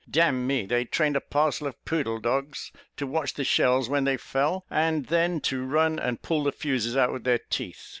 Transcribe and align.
D 0.09 0.19
n 0.19 0.47
me, 0.47 0.65
they 0.65 0.85
trained 0.85 1.15
a 1.15 1.21
parcel 1.21 1.67
of 1.67 1.85
poodle 1.85 2.17
dogs 2.19 2.71
to 2.97 3.05
watch 3.05 3.35
the 3.35 3.43
shells 3.43 3.87
when 3.87 4.03
they 4.03 4.17
fell, 4.17 4.65
and 4.67 5.05
then 5.05 5.39
to 5.41 5.63
run 5.63 5.99
and 5.99 6.19
pull 6.23 6.43
the 6.43 6.51
fuses 6.51 6.97
out 6.97 7.11
with 7.13 7.23
their 7.23 7.37
teeth. 7.37 7.89